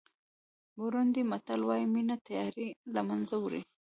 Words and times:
بورونډي 0.77 1.21
متل 1.31 1.61
وایي 1.65 1.87
مینه 1.93 2.15
تیارې 2.27 2.67
له 2.93 3.01
منځه 3.09 3.35
وړي. 3.43 3.61